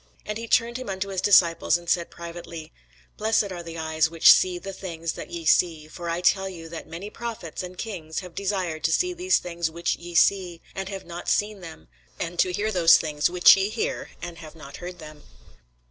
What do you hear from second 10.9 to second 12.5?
not seen them; and